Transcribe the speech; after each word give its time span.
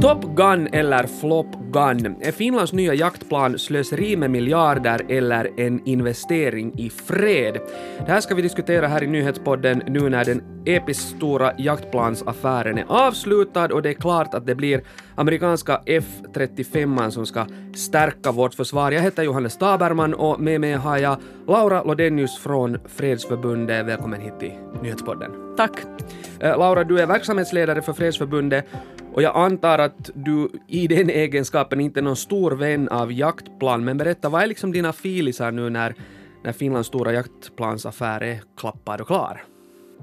Top 0.00 0.24
Gun 0.36 0.68
eller 0.72 1.06
Flop 1.06 1.46
Gun. 1.72 2.16
Är 2.20 2.32
Finlands 2.32 2.72
nya 2.72 2.94
jaktplan 2.94 3.58
slöseri 3.58 4.16
med 4.16 4.30
miljarder 4.30 5.00
eller 5.08 5.60
en 5.60 5.80
investering 5.84 6.72
i 6.78 6.90
fred? 6.90 7.58
Det 8.06 8.12
här 8.12 8.20
ska 8.20 8.34
vi 8.34 8.42
diskutera 8.42 8.86
här 8.86 9.02
i 9.02 9.06
nyhetspodden 9.06 9.82
nu 9.86 10.08
när 10.08 10.24
den 10.24 10.42
episkt 10.66 11.16
stora 11.16 11.52
jaktplansaffären 11.58 12.78
är 12.78 12.84
avslutad 12.88 13.68
och 13.68 13.82
det 13.82 13.88
är 13.88 13.94
klart 13.94 14.34
att 14.34 14.46
det 14.46 14.54
blir 14.54 14.82
amerikanska 15.14 15.80
F-35 15.86 17.10
som 17.10 17.26
ska 17.26 17.46
stärka 17.74 18.32
vårt 18.32 18.54
försvar. 18.54 18.92
Jag 18.92 19.02
heter 19.02 19.22
Johannes 19.22 19.58
Taberman 19.58 20.14
och 20.14 20.40
med 20.40 20.60
mig 20.60 20.72
har 20.72 20.98
jag 20.98 21.16
Laura 21.46 21.82
Lodenius 21.82 22.38
från 22.38 22.78
Fredsförbundet. 22.86 23.86
Välkommen 23.86 24.20
hit 24.20 24.40
till 24.40 24.52
nyhetspodden. 24.82 25.30
Tack. 25.56 25.78
Eh, 26.40 26.58
Laura, 26.58 26.84
du 26.84 27.00
är 27.00 27.06
verksamhetsledare 27.06 27.82
för 27.82 27.92
Fredsförbundet 27.92 28.66
och 29.12 29.22
jag 29.22 29.36
antar 29.36 29.78
att 29.78 30.10
du 30.14 30.50
i 30.68 30.86
den 30.86 31.10
egenskapen 31.10 31.80
inte 31.80 32.00
är 32.00 32.02
någon 32.02 32.16
stor 32.16 32.50
vän 32.50 32.88
av 32.88 33.12
jaktplan, 33.12 33.84
men 33.84 33.98
berätta, 33.98 34.28
vad 34.28 34.42
är 34.42 34.46
liksom 34.46 34.72
dina 34.72 34.92
filisar 34.92 35.50
nu 35.50 35.70
när, 35.70 35.94
när 36.44 36.52
Finlands 36.52 36.88
stora 36.88 37.12
jaktplansaffär 37.12 38.22
är 38.22 38.40
klappad 38.56 39.00
och 39.00 39.06
klar? 39.06 39.44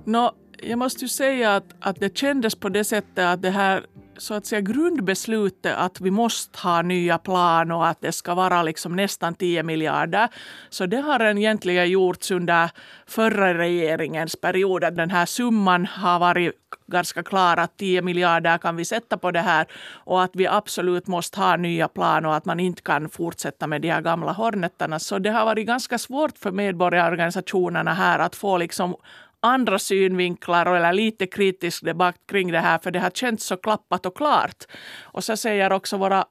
Nå, 0.05 0.31
jag 0.63 0.79
måste 0.79 1.05
ju 1.05 1.09
säga 1.09 1.55
att, 1.55 1.75
att 1.79 1.99
det 1.99 2.17
kändes 2.17 2.55
på 2.55 2.69
det 2.69 2.83
sättet 2.83 3.25
att 3.25 3.41
det 3.41 3.49
här 3.49 3.85
så 4.21 4.33
att 4.33 4.45
säga 4.45 4.61
grundbeslutet 4.61 5.77
att 5.77 6.01
vi 6.01 6.11
måste 6.11 6.59
ha 6.59 6.81
nya 6.81 7.17
plan 7.17 7.71
och 7.71 7.87
att 7.87 8.01
det 8.01 8.11
ska 8.11 8.33
vara 8.33 8.63
liksom 8.63 8.95
nästan 8.95 9.35
10 9.35 9.63
miljarder. 9.63 10.27
Så 10.69 10.85
det 10.85 11.01
har 11.01 11.19
egentligen 11.19 11.89
gjorts 11.89 12.31
under 12.31 12.69
förra 13.07 13.57
regeringens 13.57 14.35
period. 14.35 14.81
Den 14.81 15.09
här 15.09 15.25
summan 15.25 15.85
har 15.85 16.19
varit 16.19 16.51
ganska 16.87 17.23
klar 17.23 17.57
att 17.57 17.77
10 17.77 18.01
miljarder 18.01 18.57
kan 18.57 18.75
vi 18.75 18.85
sätta 18.85 19.17
på 19.17 19.31
det 19.31 19.39
här 19.39 19.65
och 20.05 20.23
att 20.23 20.31
vi 20.33 20.47
absolut 20.47 21.07
måste 21.07 21.39
ha 21.39 21.57
nya 21.57 21.87
plan 21.87 22.25
och 22.25 22.35
att 22.35 22.45
man 22.45 22.59
inte 22.59 22.81
kan 22.81 23.09
fortsätta 23.09 23.67
med 23.67 23.81
de 23.81 23.89
här 23.89 24.01
gamla 24.01 24.31
hornetarna. 24.31 24.99
Så 24.99 25.19
det 25.19 25.29
har 25.29 25.45
varit 25.45 25.67
ganska 25.67 25.97
svårt 25.97 26.37
för 26.37 26.51
medborgarorganisationerna 26.51 27.93
här 27.93 28.19
att 28.19 28.35
få 28.35 28.57
liksom 28.57 28.95
andra 29.41 29.79
synvinklar 29.79 30.75
eller 30.75 30.93
lite 30.93 31.27
kritisk 31.27 31.85
debatt 31.85 32.15
kring 32.27 32.51
det 32.51 32.59
här 32.59 32.77
för 32.77 32.91
det 32.91 32.99
har 32.99 33.09
känts 33.09 33.45
så 33.45 33.57
klappat 33.57 34.05
och 34.05 34.17
klart. 34.17 34.63
Och 35.01 35.23
så 35.23 35.37
säger 35.37 35.71
också 35.71 35.97
våra 35.97 36.25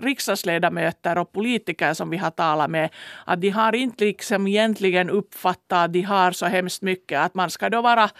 riksdagsledamöter 0.00 1.18
och 1.18 1.32
politiker 1.32 1.94
som 1.94 2.10
vi 2.10 2.16
har 2.16 2.30
talat 2.30 2.70
med 2.70 2.90
att 3.26 3.40
de 3.40 3.50
har 3.50 3.74
inte 3.74 4.04
liksom 4.04 4.46
egentligen 4.46 5.10
uppfattat 5.10 5.84
att 5.84 5.92
de 5.92 6.02
har 6.02 6.32
så 6.32 6.46
hemskt 6.46 6.82
mycket. 6.82 7.20
Att 7.20 7.34
man 7.34 7.50
ska 7.50 7.70
då 7.70 7.82
vara 7.82 8.10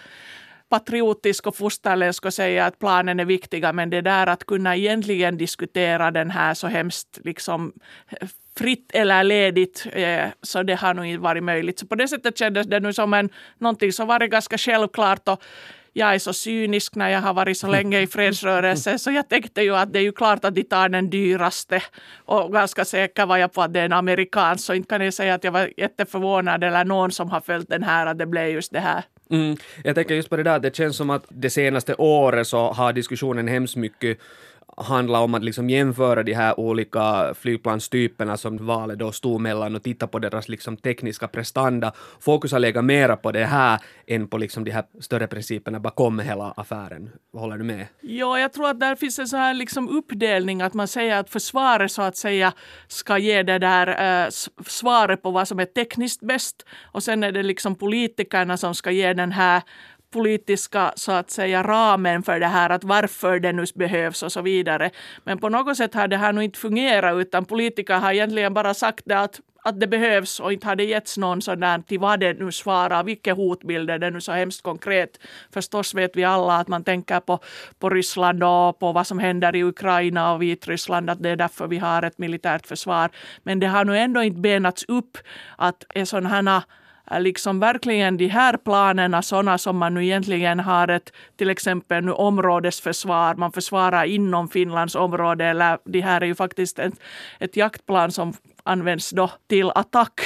patriotisk 0.71 1.47
och 1.47 1.55
fosterländsk 1.55 2.25
och 2.25 2.33
säga 2.33 2.65
att 2.65 2.79
planen 2.79 3.19
är 3.19 3.25
viktiga 3.25 3.73
men 3.73 3.89
det 3.89 4.01
där 4.01 4.27
att 4.27 4.45
kunna 4.45 4.75
egentligen 4.75 5.37
diskutera 5.37 6.11
den 6.11 6.31
här 6.31 6.53
så 6.53 6.67
hemskt 6.67 7.19
liksom 7.23 7.73
fritt 8.57 8.91
eller 8.93 9.23
ledigt. 9.23 9.87
Eh, 9.91 10.25
så 10.41 10.63
det 10.63 10.75
har 10.75 10.93
nog 10.93 11.05
inte 11.05 11.21
varit 11.21 11.43
möjligt. 11.43 11.79
Så 11.79 11.87
på 11.87 11.95
det 11.95 12.07
sättet 12.07 12.37
kändes 12.37 12.67
det 12.67 12.79
nu 12.79 12.93
som 12.93 13.13
en, 13.13 13.29
någonting 13.57 13.93
som 13.93 14.07
varit 14.07 14.31
ganska 14.31 14.57
självklart. 14.57 15.27
Och 15.27 15.43
jag 15.93 16.15
är 16.15 16.19
så 16.19 16.33
cynisk 16.33 16.95
när 16.95 17.09
jag 17.09 17.21
har 17.21 17.33
varit 17.33 17.57
så 17.57 17.67
länge 17.67 17.99
i 17.99 18.07
fredsrörelsen 18.07 18.99
så 18.99 19.11
jag 19.11 19.29
tänkte 19.29 19.61
ju 19.61 19.75
att 19.75 19.93
det 19.93 19.99
är 19.99 20.03
ju 20.03 20.11
klart 20.11 20.45
att 20.45 20.55
de 20.55 20.63
tar 20.63 20.89
den 20.89 21.09
dyraste. 21.09 21.81
Och 22.25 22.53
ganska 22.53 22.85
säker 22.85 23.25
var 23.25 23.37
jag 23.37 23.53
på 23.53 23.61
att 23.61 23.73
det 23.73 23.79
är 23.79 23.85
en 23.85 23.93
amerikan 23.93 24.57
så 24.57 24.73
inte 24.73 24.87
kan 24.87 25.01
jag 25.01 25.13
säga 25.13 25.33
att 25.33 25.43
jag 25.43 25.51
var 25.51 25.69
jätteförvånad 25.77 26.63
eller 26.63 26.85
någon 26.85 27.11
som 27.11 27.29
har 27.29 27.41
följt 27.41 27.69
den 27.69 27.83
här 27.83 28.05
att 28.05 28.17
det 28.17 28.25
blev 28.25 28.49
just 28.49 28.71
det 28.71 28.79
här. 28.79 29.03
Mm. 29.31 29.57
Jag 29.83 29.95
tänker 29.95 30.15
just 30.15 30.29
på 30.29 30.37
det 30.37 30.43
där, 30.43 30.59
det 30.59 30.75
känns 30.75 30.97
som 30.97 31.09
att 31.09 31.23
det 31.29 31.49
senaste 31.49 31.95
året 31.95 32.47
så 32.47 32.71
har 32.71 32.93
diskussionen 32.93 33.47
hemskt 33.47 33.75
mycket 33.75 34.17
handla 34.77 35.19
om 35.19 35.33
att 35.33 35.43
liksom 35.43 35.69
jämföra 35.69 36.23
de 36.23 36.33
här 36.33 36.59
olika 36.59 37.33
flygplanstyperna 37.33 38.37
som 38.37 38.65
valet 38.65 38.99
då 38.99 39.11
stod 39.11 39.41
mellan 39.41 39.75
och 39.75 39.83
titta 39.83 40.07
på 40.07 40.19
deras 40.19 40.49
liksom 40.49 40.77
tekniska 40.77 41.27
prestanda. 41.27 41.93
Fokus 42.19 42.51
har 42.51 42.59
legat 42.59 42.85
mera 42.85 43.17
på 43.17 43.31
det 43.31 43.45
här 43.45 43.79
än 44.07 44.27
på 44.27 44.37
liksom 44.37 44.63
de 44.63 44.71
här 44.71 44.83
större 44.99 45.27
principerna 45.27 45.79
bakom 45.79 46.19
hela 46.19 46.51
affären. 46.51 47.09
Håller 47.33 47.57
du 47.57 47.63
med? 47.63 47.85
Ja, 48.01 48.39
jag 48.39 48.53
tror 48.53 48.69
att 48.69 48.79
där 48.79 48.95
finns 48.95 49.19
en 49.19 49.27
sån 49.27 49.39
här 49.39 49.53
liksom 49.53 49.89
uppdelning 49.89 50.61
att 50.61 50.73
man 50.73 50.87
säger 50.87 51.15
att 51.15 51.29
försvaret 51.29 51.91
så 51.91 52.01
att 52.01 52.17
säga 52.17 52.53
ska 52.87 53.17
ge 53.17 53.43
det 53.43 53.59
där 53.59 54.23
äh, 54.25 54.29
svaret 54.65 55.21
på 55.21 55.31
vad 55.31 55.47
som 55.47 55.59
är 55.59 55.65
tekniskt 55.65 56.21
bäst 56.21 56.65
och 56.91 57.03
sen 57.03 57.23
är 57.23 57.31
det 57.31 57.43
liksom 57.43 57.75
politikerna 57.75 58.57
som 58.57 58.75
ska 58.75 58.91
ge 58.91 59.13
den 59.13 59.31
här 59.31 59.61
politiska 60.11 60.93
så 60.95 61.11
att 61.11 61.31
säga 61.31 61.63
ramen 61.63 62.23
för 62.23 62.39
det 62.39 62.47
här, 62.47 62.69
att 62.69 62.83
varför 62.83 63.39
det 63.39 63.51
nu 63.51 63.65
behövs 63.75 64.23
och 64.23 64.31
så 64.31 64.41
vidare. 64.41 64.89
Men 65.23 65.37
på 65.37 65.49
något 65.49 65.77
sätt 65.77 65.93
har 65.93 66.07
det 66.07 66.17
här 66.17 66.33
nu 66.33 66.43
inte 66.43 66.59
fungerat 66.59 67.15
utan 67.15 67.45
politiker 67.45 67.99
har 67.99 68.11
egentligen 68.11 68.53
bara 68.53 68.73
sagt 68.73 69.03
det 69.05 69.19
att 69.19 69.39
att 69.63 69.79
det 69.79 69.87
behövs 69.87 70.39
och 70.39 70.53
inte 70.53 70.67
har 70.67 70.75
det 70.75 70.83
getts 70.83 71.17
någon 71.17 71.41
sån 71.41 71.59
där 71.59 71.81
till 71.81 71.99
vad 71.99 72.19
det 72.19 72.39
nu 72.39 72.51
svarar, 72.51 73.03
vilka 73.03 73.33
hotbilder 73.33 73.99
det 73.99 74.07
är 74.07 74.11
nu 74.11 74.21
så 74.21 74.31
hemskt 74.31 74.61
konkret. 74.61 75.19
Förstås 75.53 75.93
vet 75.93 76.15
vi 76.15 76.23
alla 76.23 76.57
att 76.57 76.67
man 76.67 76.83
tänker 76.83 77.19
på, 77.19 77.39
på 77.79 77.89
Ryssland 77.89 78.43
och 78.43 78.79
på 78.79 78.91
vad 78.91 79.07
som 79.07 79.19
händer 79.19 79.55
i 79.55 79.63
Ukraina 79.63 80.33
och 80.33 80.41
Vitryssland, 80.41 81.09
att 81.09 81.23
det 81.23 81.29
är 81.29 81.35
därför 81.35 81.67
vi 81.67 81.77
har 81.77 82.03
ett 82.03 82.17
militärt 82.17 82.67
försvar. 82.67 83.09
Men 83.43 83.59
det 83.59 83.67
har 83.67 83.85
nu 83.85 83.97
ändå 83.97 84.23
inte 84.23 84.39
benats 84.39 84.85
upp 84.87 85.17
att 85.57 85.83
är 85.95 86.05
sådana 86.05 86.29
här 86.29 86.61
Äh, 87.11 87.21
liksom 87.21 87.59
verkligen 87.59 88.17
de 88.17 88.27
här 88.27 88.57
planerna 88.57 89.21
sådana 89.21 89.57
som 89.57 89.77
man 89.77 89.93
nu 89.93 90.03
egentligen 90.03 90.59
har 90.59 90.87
ett 90.87 91.13
till 91.37 91.49
exempel 91.49 92.03
nu 92.05 92.11
områdesförsvar, 92.11 93.35
man 93.35 93.51
försvarar 93.51 94.05
inom 94.05 94.49
Finlands 94.49 94.95
område 94.95 95.45
eller 95.45 95.77
det 95.85 96.01
här 96.01 96.21
är 96.21 96.25
ju 96.25 96.35
faktiskt 96.35 96.79
ett, 96.79 96.93
ett 97.39 97.57
jaktplan 97.57 98.11
som 98.11 98.33
används 98.63 99.09
då 99.09 99.31
till 99.49 99.71
attack 99.75 100.21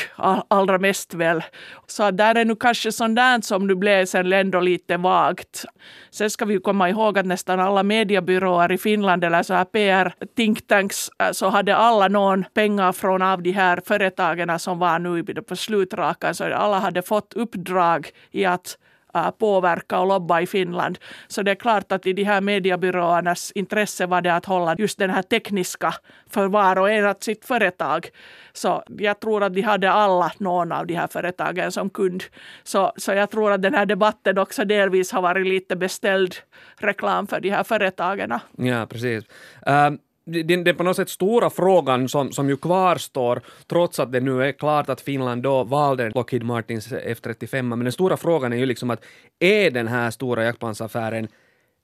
allra 0.48 0.78
mest 0.78 1.14
väl. 1.14 1.44
Så 1.88 2.12
där 2.12 2.36
är 2.36 2.46
nu 2.46 2.56
kanske 2.56 2.92
sånt 2.92 3.16
där 3.16 3.42
som 3.42 3.68
nu 3.68 3.76
blev 3.76 4.06
sen 4.06 4.34
ändå 4.34 4.60
lite 4.60 4.98
vagt. 4.98 5.66
Sen 6.12 6.30
ska 6.30 6.46
vi 6.46 6.60
komma 6.60 6.90
ihåg 6.90 7.18
att 7.18 7.26
nästan 7.26 7.60
alla 7.60 7.84
mediebyråer 7.84 8.72
i 8.72 8.78
Finland 8.78 9.24
eller 9.24 9.44
så 9.44 9.54
här 9.54 9.66
PR 9.66 10.14
think 10.36 10.68
tanks 10.68 11.10
äh, 11.20 11.32
så 11.32 11.50
hade 11.50 11.76
alla 11.76 12.08
någon 12.08 12.46
pengar 12.54 12.92
från 12.92 13.22
av 13.22 13.42
de 13.42 13.52
här 13.52 13.82
företagen 13.86 14.60
som 14.60 14.80
var 14.80 15.00
nu 15.00 15.24
på 15.24 15.56
slutrakan. 15.56 16.36
Så 16.36 16.54
alla 16.54 16.80
hade 16.80 17.02
fått 17.02 17.34
uppdrag 17.34 18.10
i 18.32 18.46
att 18.46 18.78
Äh, 19.16 19.32
påverka 19.32 20.00
och 20.00 20.08
lobba 20.08 20.42
i 20.42 20.48
Finland. 20.48 21.00
Så 21.28 21.42
det 21.42 21.52
är 21.52 21.56
klart 21.56 21.92
att 21.92 22.08
i 22.08 22.14
de 22.14 22.24
här 22.24 22.42
mediebyråernas 22.42 23.52
intresse 23.52 24.06
var 24.06 24.22
det 24.22 24.36
att 24.36 24.46
hålla 24.46 24.76
just 24.78 24.98
den 24.98 25.10
här 25.10 25.22
tekniska 25.22 25.94
för 26.30 26.48
var 26.48 26.80
och 26.80 26.92
en 26.92 27.16
sitt 27.20 27.46
företag. 27.46 28.10
Så 28.54 28.84
jag 28.98 29.20
tror 29.20 29.44
att 29.44 29.54
de 29.54 29.62
hade 29.62 29.92
alla 29.92 30.32
någon 30.38 30.72
av 30.72 30.88
de 30.88 30.94
här 30.94 31.08
företagen 31.08 31.72
som 31.72 31.90
kund. 31.90 32.24
Så, 32.64 32.92
så 32.98 33.14
jag 33.14 33.30
tror 33.30 33.52
att 33.52 33.62
den 33.62 33.74
här 33.74 33.86
debatten 33.86 34.38
också 34.38 34.66
delvis 34.66 35.12
har 35.12 35.22
varit 35.22 35.48
lite 35.48 35.76
beställd 35.76 36.36
reklam 36.78 37.28
för 37.28 37.40
de 37.40 37.50
här 37.50 37.64
företagen. 37.64 38.40
Ja, 38.58 38.86
precis. 38.86 39.24
Um 39.66 40.00
den, 40.26 40.64
den 40.64 40.76
på 40.76 40.84
något 40.84 40.96
sätt 40.96 41.10
stora 41.10 41.50
frågan 41.50 42.10
som, 42.10 42.32
som 42.32 42.50
ju 42.50 42.58
kvarstår, 42.58 43.42
trots 43.68 44.00
att 44.00 44.12
det 44.12 44.20
nu 44.20 44.44
är 44.44 44.52
klart 44.52 44.90
att 44.90 45.02
Finland 45.02 45.44
då 45.44 45.64
valde 45.64 46.10
Lockheed 46.10 46.44
Martins 46.44 46.88
F35, 46.88 47.62
men 47.62 47.80
den 47.80 47.92
stora 47.92 48.18
frågan 48.18 48.54
är 48.54 48.58
ju 48.58 48.66
liksom 48.66 48.90
att 48.90 49.06
är 49.40 49.72
den 49.72 49.88
här 49.88 50.12
stora 50.12 50.44
jaktplansaffären 50.44 51.28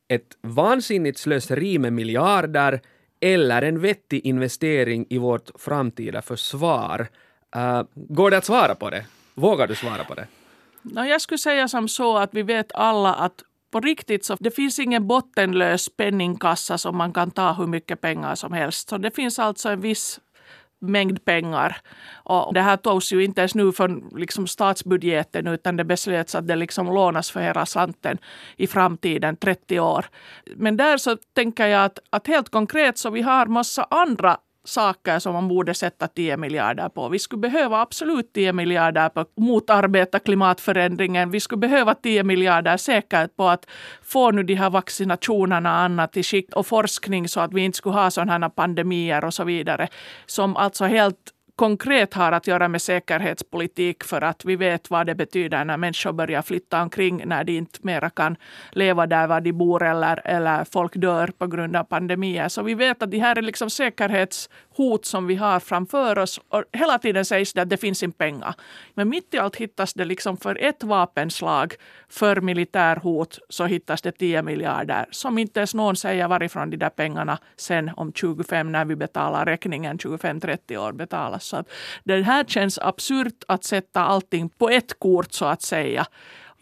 ett 0.07 0.37
vansinnigt 0.41 1.19
slöseri 1.19 1.79
med 1.79 1.93
miljarder 1.93 2.81
eller 3.19 3.61
en 3.61 3.79
vettig 3.79 4.25
investering 4.25 5.05
i 5.09 5.17
vårt 5.17 5.49
framtida 5.55 6.21
försvar? 6.21 7.07
Uh, 7.55 7.83
går 7.95 8.31
det 8.31 8.37
att 8.37 8.45
svara 8.45 8.75
på 8.75 8.89
det? 8.89 9.05
Vågar 9.33 9.67
du 9.67 9.75
svara 9.75 10.03
på 10.03 10.13
det? 10.13 10.27
No, 10.81 11.05
jag 11.05 11.21
skulle 11.21 11.37
säga 11.37 11.67
som 11.67 11.87
så 11.87 12.17
att 12.17 12.33
vi 12.33 12.43
vet 12.43 12.71
alla 12.71 13.13
att 13.13 13.43
på 13.71 13.79
riktigt 13.79 14.25
så 14.25 14.37
det 14.39 14.51
finns 14.51 14.79
ingen 14.79 15.07
bottenlös 15.07 15.89
penningkassa 15.97 16.77
som 16.77 16.97
man 16.97 17.13
kan 17.13 17.31
ta 17.31 17.53
hur 17.53 17.67
mycket 17.67 18.01
pengar 18.01 18.35
som 18.35 18.53
helst. 18.53 18.89
Så 18.89 18.97
det 18.97 19.15
finns 19.15 19.39
alltså 19.39 19.69
en 19.69 19.81
viss 19.81 20.19
mängd 20.81 21.25
pengar. 21.25 21.77
Och 22.23 22.53
det 22.53 22.61
här 22.61 22.77
togs 22.77 23.13
ju 23.13 23.23
inte 23.23 23.41
ens 23.41 23.55
nu 23.55 23.71
från 23.71 24.09
liksom 24.15 24.47
statsbudgeten 24.47 25.47
utan 25.47 25.77
det 25.77 25.83
beslöts 25.83 26.35
att 26.35 26.47
det 26.47 26.55
liksom 26.55 26.87
lånas 26.87 27.31
för 27.31 27.41
hela 27.41 27.65
slanten 27.65 28.17
i 28.57 28.67
framtiden, 28.67 29.37
30 29.37 29.79
år. 29.79 30.05
Men 30.55 30.77
där 30.77 30.97
så 30.97 31.17
tänker 31.35 31.67
jag 31.67 31.85
att, 31.85 31.99
att 32.09 32.27
helt 32.27 32.49
konkret 32.49 32.97
så 32.97 33.09
vi 33.09 33.21
har 33.21 33.45
massa 33.45 33.87
andra 33.89 34.37
saker 34.63 35.19
som 35.19 35.33
man 35.33 35.47
borde 35.47 35.73
sätta 35.73 36.07
10 36.07 36.37
miljarder 36.37 36.89
på. 36.89 37.09
Vi 37.09 37.19
skulle 37.19 37.39
behöva 37.39 37.81
absolut 37.81 38.33
10 38.33 38.53
miljarder 38.53 39.09
på 39.09 39.19
att 39.19 39.37
motarbeta 39.37 40.19
klimatförändringen. 40.19 41.31
Vi 41.31 41.39
skulle 41.39 41.59
behöva 41.59 41.95
10 41.95 42.23
miljarder 42.23 42.77
säkert 42.77 43.35
på 43.35 43.47
att 43.47 43.65
få 44.03 44.31
nu 44.31 44.43
de 44.43 44.55
här 44.55 44.69
vaccinationerna 44.69 45.71
och 45.71 45.79
annat 45.79 46.17
i 46.17 46.23
skick 46.23 46.55
och 46.55 46.67
forskning 46.67 47.27
så 47.27 47.39
att 47.39 47.53
vi 47.53 47.61
inte 47.61 47.77
skulle 47.77 47.95
ha 47.95 48.11
sådana 48.11 48.31
här 48.31 48.49
pandemier 48.49 49.25
och 49.25 49.33
så 49.33 49.43
vidare. 49.43 49.87
Som 50.25 50.57
alltså 50.57 50.85
helt 50.85 51.31
konkret 51.55 52.13
har 52.13 52.31
att 52.31 52.47
göra 52.47 52.67
med 52.67 52.81
säkerhetspolitik 52.81 54.03
för 54.03 54.21
att 54.21 54.45
vi 54.45 54.55
vet 54.55 54.89
vad 54.89 55.07
det 55.07 55.15
betyder 55.15 55.65
när 55.65 55.77
människor 55.77 56.11
börjar 56.11 56.41
flytta 56.41 56.81
omkring 56.81 57.21
när 57.25 57.43
de 57.43 57.57
inte 57.57 57.79
mera 57.81 58.09
kan 58.09 58.35
leva 58.71 59.07
där 59.07 59.27
var 59.27 59.41
de 59.41 59.51
bor 59.53 59.83
eller, 59.83 60.21
eller 60.25 60.65
folk 60.71 60.95
dör 60.95 61.27
på 61.37 61.47
grund 61.47 61.75
av 61.75 61.83
pandemier. 61.83 62.49
Så 62.49 62.63
vi 62.63 62.73
vet 62.73 63.03
att 63.03 63.11
det 63.11 63.19
här 63.19 63.37
är 63.37 63.41
liksom 63.41 63.69
säkerhetshot 63.69 65.05
som 65.05 65.27
vi 65.27 65.35
har 65.35 65.59
framför 65.59 66.19
oss. 66.19 66.39
Och 66.49 66.63
hela 66.73 66.99
tiden 66.99 67.25
sägs 67.25 67.53
det 67.53 67.61
att 67.61 67.69
det 67.69 67.77
finns 67.77 68.03
inte 68.03 68.17
pengar. 68.17 68.55
Men 68.93 69.09
mitt 69.09 69.33
i 69.33 69.37
allt 69.37 69.55
hittas 69.55 69.93
det 69.93 70.05
liksom 70.05 70.37
för 70.37 70.57
ett 70.61 70.83
vapenslag 70.83 71.73
för 72.09 72.41
militärhot 72.41 73.39
så 73.49 73.65
hittas 73.65 74.01
det 74.01 74.11
10 74.11 74.41
miljarder 74.43 75.05
som 75.11 75.37
inte 75.37 75.59
ens 75.59 75.73
någon 75.73 75.95
säger 75.95 76.27
varifrån 76.27 76.69
de 76.69 76.77
där 76.77 76.89
pengarna 76.89 77.37
sen 77.55 77.91
om 77.95 78.13
25 78.13 78.71
när 78.71 78.85
vi 78.85 78.95
betalar 78.95 79.45
räkningen 79.45 79.97
25-30 79.97 80.77
år 80.77 80.91
betalas. 80.91 81.40
Så 81.41 81.63
det 82.03 82.21
här 82.21 82.43
känns 82.43 82.79
absurt 82.79 83.43
att 83.47 83.63
sätta 83.63 84.01
allting 84.01 84.49
på 84.49 84.69
ett 84.69 84.99
kort 84.99 85.33
så 85.33 85.45
att 85.45 85.61
säga. 85.61 86.05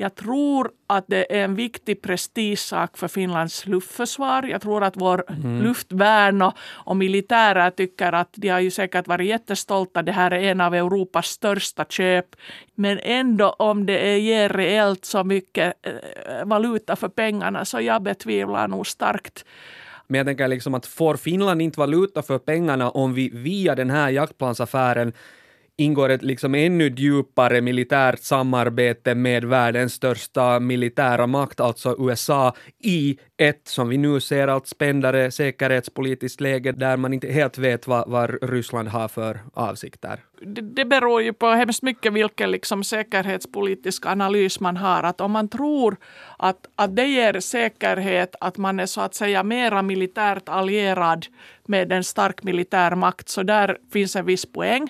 Jag 0.01 0.15
tror 0.15 0.71
att 0.87 1.05
det 1.07 1.35
är 1.35 1.43
en 1.43 1.55
viktig 1.55 2.01
prestigesak 2.01 2.97
för 2.97 3.07
Finlands 3.07 3.65
luftförsvar. 3.65 4.43
Jag 4.43 4.61
tror 4.61 4.83
att 4.83 4.97
vår 4.97 5.23
mm. 5.29 5.61
luftvärn 5.61 6.41
och, 6.41 6.53
och 6.85 6.97
militärer 6.97 7.71
tycker 7.71 8.13
att 8.13 8.29
de 8.33 8.49
har 8.49 8.59
ju 8.59 8.71
säkert 8.71 9.07
varit 9.07 9.27
jättestolta. 9.27 10.01
Det 10.01 10.11
här 10.11 10.31
är 10.31 10.51
en 10.51 10.61
av 10.61 10.75
Europas 10.75 11.27
största 11.27 11.85
köp. 11.89 12.25
Men 12.75 12.99
ändå 13.03 13.49
om 13.49 13.85
det 13.85 14.17
ger 14.19 14.49
reellt 14.49 15.05
så 15.05 15.23
mycket 15.23 15.73
eh, 15.81 16.45
valuta 16.45 16.95
för 16.95 17.09
pengarna 17.09 17.65
så 17.65 17.81
jag 17.81 18.01
betvivlar 18.01 18.67
nog 18.67 18.87
starkt 18.87 19.45
men 20.09 20.17
jag 20.17 20.27
tänker 20.27 20.47
liksom 20.47 20.73
att 20.73 20.85
får 20.85 21.15
Finland 21.15 21.61
inte 21.61 21.79
valuta 21.79 22.21
för 22.21 22.37
pengarna 22.37 22.89
om 22.89 23.13
vi 23.13 23.29
via 23.29 23.75
den 23.75 23.89
här 23.89 24.09
jaktplansaffären 24.09 25.13
ingår 25.79 26.09
ett 26.09 26.21
liksom 26.21 26.55
ännu 26.55 26.93
djupare 26.97 27.61
militärt 27.61 28.19
samarbete 28.19 29.15
med 29.15 29.45
världens 29.45 29.93
största 29.93 30.59
militära 30.59 31.27
makt, 31.27 31.59
alltså 31.59 31.95
USA, 31.99 32.55
i 32.83 33.17
ett, 33.37 33.61
som 33.67 33.89
vi 33.89 33.97
nu 33.97 34.19
ser, 34.19 34.47
allt 34.47 34.67
spändare 34.67 35.31
säkerhetspolitiskt 35.31 36.41
läge 36.41 36.71
där 36.71 36.97
man 36.97 37.13
inte 37.13 37.27
helt 37.27 37.57
vet 37.57 37.87
vad, 37.87 38.09
vad 38.09 38.49
Ryssland 38.49 38.87
har 38.87 39.07
för 39.07 39.39
avsikter. 39.53 40.19
Det, 40.41 40.61
det 40.61 40.85
beror 40.85 41.21
ju 41.21 41.33
på 41.33 41.47
hemskt 41.47 41.83
mycket 41.83 42.13
vilken 42.13 42.51
liksom 42.51 42.83
säkerhetspolitisk 42.83 44.05
analys 44.05 44.59
man 44.59 44.77
har. 44.77 45.03
Att 45.03 45.21
om 45.21 45.31
man 45.31 45.49
tror 45.49 45.97
att, 46.37 46.67
att 46.75 46.95
det 46.95 47.05
ger 47.05 47.39
säkerhet 47.39 48.35
att 48.39 48.57
man 48.57 48.79
är 48.79 48.85
så 48.85 49.01
att 49.01 49.15
säga 49.15 49.43
mera 49.43 49.81
militärt 49.81 50.49
allierad 50.49 51.25
med 51.65 51.91
en 51.91 52.03
stark 52.03 52.43
militär 52.43 52.95
makt, 52.95 53.29
så 53.29 53.43
där 53.43 53.77
finns 53.93 54.15
en 54.15 54.25
viss 54.25 54.45
poäng. 54.45 54.89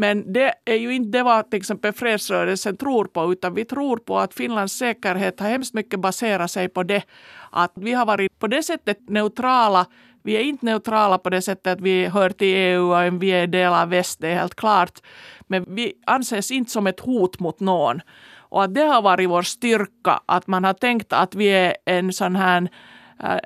Men 0.00 0.32
det 0.32 0.54
är 0.64 0.76
ju 0.76 0.94
inte 0.94 1.22
vad 1.22 1.50
till 1.50 1.58
exempel 1.58 1.92
fredsrörelsen 1.92 2.76
tror 2.76 3.04
på, 3.04 3.32
utan 3.32 3.54
vi 3.54 3.64
tror 3.64 3.96
på 3.96 4.18
att 4.18 4.34
Finlands 4.34 4.72
säkerhet 4.72 5.40
har 5.40 5.48
hemskt 5.48 5.74
mycket 5.74 6.00
baserat 6.00 6.50
sig 6.50 6.68
på 6.68 6.82
det. 6.82 7.02
Att 7.50 7.72
vi 7.74 7.92
har 7.92 8.06
varit 8.06 8.38
på 8.38 8.46
det 8.46 8.62
sättet 8.62 9.08
neutrala 9.08 9.86
vi 10.22 10.36
är 10.36 10.40
inte 10.40 10.66
neutrala 10.66 11.18
på 11.18 11.30
det 11.30 11.42
sättet 11.42 11.72
att 11.72 11.80
vi 11.80 12.06
hör 12.06 12.30
till 12.30 12.56
EU 12.56 12.92
och 12.92 13.22
vi 13.22 13.30
är 13.30 13.46
del 13.46 13.72
av 13.72 13.88
väst, 13.88 14.20
det 14.20 14.28
är 14.28 14.34
helt 14.34 14.54
klart. 14.54 14.98
Men 15.46 15.74
vi 15.74 15.92
anses 16.06 16.50
inte 16.50 16.70
som 16.70 16.86
ett 16.86 17.00
hot 17.00 17.40
mot 17.40 17.60
någon. 17.60 18.00
Och 18.38 18.64
att 18.64 18.74
det 18.74 18.84
har 18.84 19.02
varit 19.02 19.30
vår 19.30 19.42
styrka, 19.42 20.20
att 20.26 20.46
man 20.46 20.64
har 20.64 20.74
tänkt 20.74 21.12
att 21.12 21.34
vi 21.34 21.48
är 21.48 21.76
en 21.86 22.12
sån 22.12 22.36
här 22.36 22.68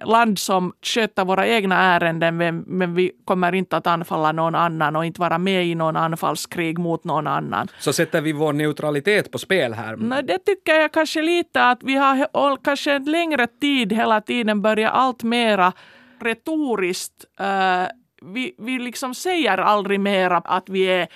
land 0.04 0.38
som 0.38 0.72
sköter 0.82 1.24
våra 1.24 1.46
egna 1.46 1.76
ärenden 1.76 2.36
men, 2.36 2.64
men 2.66 2.94
vi 2.94 3.12
kommer 3.24 3.54
inte 3.54 3.76
att 3.76 3.86
anfalla 3.86 4.32
någon 4.32 4.54
annan 4.54 4.96
och 4.96 5.04
inte 5.04 5.20
vara 5.20 5.38
med 5.38 5.66
i 5.66 5.74
någon 5.74 5.96
anfallskrig 5.96 6.78
mot 6.78 7.04
någon 7.04 7.26
annan. 7.26 7.68
Så 7.78 7.92
sätter 7.92 8.20
vi 8.20 8.32
vår 8.32 8.52
neutralitet 8.52 9.30
på 9.30 9.38
spel 9.38 9.74
här? 9.74 9.96
Nej, 9.96 10.22
det 10.22 10.38
tycker 10.38 10.74
jag 10.74 10.92
kanske 10.92 11.22
lite 11.22 11.64
att 11.64 11.82
vi 11.82 11.94
har 11.94 12.64
kanske 12.64 12.92
en 12.92 13.04
längre 13.04 13.46
tid 13.46 13.92
hela 13.92 14.20
tiden 14.20 14.62
börjat 14.62 14.92
allt 14.94 15.22
mera 15.22 15.72
retoriskt. 16.20 17.24
Uh, 17.40 17.88
vi, 18.34 18.54
vi 18.58 18.78
liksom 18.78 19.14
säger 19.14 19.58
aldrig 19.58 20.00
mera 20.00 20.36
att 20.36 20.68
vi 20.68 20.84
är 20.84 21.08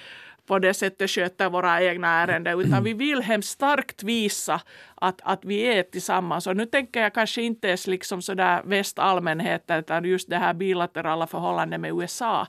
på 0.48 0.58
det 0.58 0.74
sättet 0.74 1.10
sköter 1.10 1.50
våra 1.50 1.82
egna 1.82 2.08
ärenden, 2.08 2.60
utan 2.60 2.84
vi 2.84 2.92
vill 2.92 3.22
hemskt 3.22 3.50
starkt 3.50 4.02
visa 4.02 4.60
att, 4.94 5.20
att 5.22 5.44
vi 5.44 5.62
är 5.62 5.82
tillsammans. 5.82 6.46
Och 6.46 6.56
nu 6.56 6.66
tänker 6.66 7.02
jag 7.02 7.14
kanske 7.14 7.42
inte 7.42 7.68
ens 7.68 7.86
liksom 7.86 8.22
sådär 8.22 8.62
västallmänheten, 8.64 9.78
utan 9.78 10.04
just 10.04 10.30
det 10.30 10.36
här 10.36 10.54
bilaterala 10.54 11.26
förhållandet 11.26 11.80
med 11.80 11.92
USA. 11.92 12.46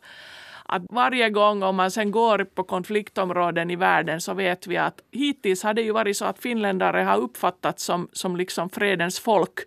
Att 0.65 0.81
varje 0.89 1.29
gång 1.29 1.63
om 1.63 1.75
man 1.75 1.91
sen 1.91 2.11
går 2.11 2.43
på 2.43 2.63
konfliktområden 2.63 3.71
i 3.71 3.75
världen 3.75 4.21
så 4.21 4.33
vet 4.33 4.67
vi 4.67 4.77
att 4.77 5.01
hittills 5.11 5.63
har 5.63 5.73
det 5.73 5.81
ju 5.81 5.91
varit 5.91 6.17
så 6.17 6.25
att 6.25 6.39
finländare 6.39 7.01
har 7.01 7.17
uppfattats 7.17 7.83
som, 7.83 8.09
som 8.13 8.35
liksom 8.35 8.69
fredens 8.69 9.19
folk. 9.19 9.59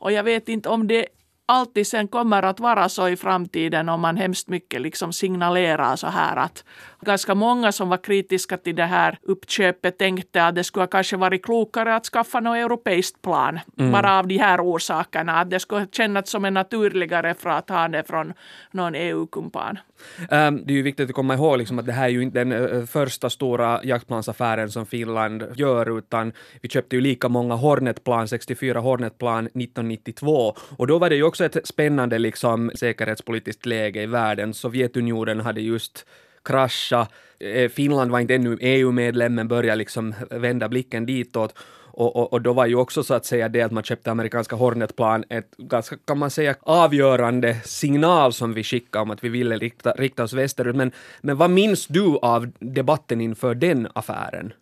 Och 0.00 0.12
jag 0.12 0.24
vet 0.24 0.48
inte 0.48 0.68
om 0.68 0.86
det 0.86 1.06
alltid 1.48 1.86
sen 1.86 2.08
kommer 2.08 2.42
att 2.42 2.60
vara 2.60 2.88
så 2.88 3.08
i 3.08 3.16
framtiden 3.16 3.88
om 3.88 4.00
man 4.00 4.16
hemskt 4.16 4.48
mycket 4.48 4.80
liksom 4.80 5.12
signalerar 5.12 5.96
så 5.96 6.06
här 6.06 6.36
att 6.36 6.64
ganska 7.00 7.34
många 7.34 7.72
som 7.72 7.88
var 7.88 7.96
kritiska 7.96 8.56
till 8.56 8.76
det 8.76 8.84
här 8.84 9.18
uppköpet 9.22 9.98
tänkte 9.98 10.44
att 10.44 10.54
det 10.54 10.64
skulle 10.64 10.86
kanske 10.86 11.16
varit 11.16 11.44
klokare 11.44 11.96
att 11.96 12.06
skaffa 12.06 12.40
något 12.40 12.56
europeiskt 12.56 13.22
plan. 13.22 13.60
Mm. 13.78 13.92
Bara 13.92 14.18
av 14.18 14.26
de 14.26 14.38
här 14.38 14.60
orsakerna. 14.60 15.40
Att 15.40 15.50
det 15.50 15.60
skulle 15.60 15.86
kännas 15.92 16.30
som 16.30 16.44
en 16.44 16.54
naturligare 16.54 17.34
för 17.34 17.50
att 17.50 17.68
ha 17.68 17.88
det 17.88 18.04
från 18.04 18.32
någon 18.70 18.94
EU-kumpan. 18.94 19.78
Um, 20.18 20.62
det 20.66 20.72
är 20.72 20.76
ju 20.76 20.82
viktigt 20.82 21.08
att 21.08 21.14
komma 21.14 21.34
ihåg 21.34 21.58
liksom 21.58 21.78
att 21.78 21.86
det 21.86 21.92
här 21.92 22.04
är 22.04 22.08
ju 22.08 22.22
inte 22.22 22.38
den 22.38 22.52
uh, 22.52 22.86
första 22.86 23.30
stora 23.30 23.80
jaktplansaffären 23.84 24.70
som 24.70 24.86
Finland 24.86 25.44
gör, 25.54 25.98
utan 25.98 26.32
vi 26.62 26.68
köpte 26.68 26.96
ju 26.96 27.02
lika 27.02 27.28
många 27.28 27.54
Hornetplan, 27.54 28.28
64 28.28 28.80
Hornetplan 28.80 29.46
1992. 29.46 30.54
Och 30.76 30.86
då 30.86 30.98
var 30.98 31.10
det 31.10 31.16
ju 31.16 31.22
också 31.22 31.37
också 31.40 31.58
ett 31.58 31.66
spännande 31.66 32.18
liksom, 32.18 32.70
säkerhetspolitiskt 32.74 33.66
läge 33.66 34.02
i 34.02 34.06
världen. 34.06 34.54
Sovjetunionen 34.54 35.40
hade 35.40 35.60
just 35.60 36.06
kraschat. 36.44 37.12
Eh, 37.40 37.68
Finland 37.68 38.10
var 38.10 38.20
inte 38.20 38.34
ännu 38.34 38.58
EU-medlem 38.60 39.34
men 39.34 39.48
började 39.48 39.76
liksom 39.76 40.14
vända 40.30 40.68
blicken 40.68 41.06
ditåt. 41.06 41.54
Och, 41.92 42.16
och, 42.16 42.32
och, 42.32 42.42
då 42.42 42.52
var 42.52 42.66
ju 42.66 42.74
också 42.74 43.02
så 43.02 43.14
att 43.14 43.24
säga 43.24 43.48
det 43.48 43.62
att 43.62 43.72
man 43.72 43.82
köpte 43.82 44.10
amerikanska 44.10 44.56
Hornetplan 44.56 45.24
ett 45.28 45.56
ganska, 45.56 45.96
kan 46.04 46.18
man 46.18 46.30
säga, 46.30 46.54
avgörande 46.60 47.60
signal 47.64 48.32
som 48.32 48.54
vi 48.54 48.64
skickade 48.64 49.02
om 49.02 49.10
att 49.10 49.24
vi 49.24 49.28
ville 49.28 49.56
rikta, 49.56 49.92
rikta 49.92 50.24
oss 50.24 50.32
västerut. 50.32 50.76
Men, 50.76 50.92
men 51.20 51.36
vad 51.36 51.50
minns 51.50 51.86
du 51.86 52.18
av 52.22 52.50
debatten 52.58 53.20
inför 53.20 53.54
den 53.54 53.88
affären? 53.94 54.52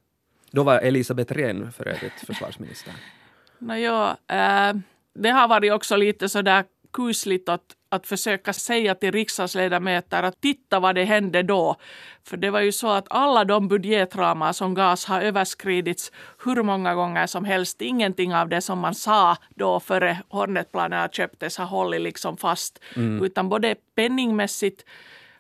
Då 0.51 0.63
var 0.63 0.79
Elisabeth 0.79 1.35
Rehn 1.35 1.73
för 1.73 1.89
övrigt 1.89 2.27
försvarsminister. 2.27 2.93
Nåja, 3.59 4.17
äh, 4.29 4.69
eh, 4.69 4.77
det 5.19 5.31
har 5.31 5.49
varit 5.49 5.73
också 5.73 5.97
lite 5.97 6.29
sådär 6.29 6.65
kusligt 6.97 7.49
att, 7.49 7.63
att 7.89 8.07
försöka 8.07 8.53
säga 8.53 8.95
till 8.95 9.13
riksdagsledamöter 9.13 10.23
att 10.23 10.41
titta 10.41 10.81
vad 10.81 10.95
det 10.95 11.05
hände 11.05 11.43
då. 11.43 11.77
För 12.25 12.37
det 12.37 12.51
var 12.51 12.61
ju 12.61 12.73
så 12.73 12.89
att 12.89 13.07
alla 13.11 13.45
de 13.45 13.69
budgetramar 13.69 14.53
som 14.53 14.75
gavs 14.75 15.05
har 15.05 15.21
överskridits 15.21 16.13
hur 16.45 16.63
många 16.63 16.95
gånger 16.95 17.27
som 17.27 17.45
helst. 17.45 17.83
Ingenting 17.83 18.35
av 18.35 18.49
det 18.49 18.61
som 18.61 18.79
man 18.79 18.95
sa 18.95 19.37
då 19.55 19.81
före 19.81 20.19
Hornetplanerna 20.29 21.09
köptes 21.09 21.59
har 21.59 21.67
hållit 21.67 22.01
liksom 22.01 22.37
fast. 22.37 22.81
Mm. 22.97 23.25
Utan 23.25 23.49
både 23.49 23.75
penningmässigt 23.95 24.85